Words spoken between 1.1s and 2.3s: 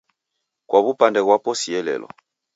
ghwapo sielelo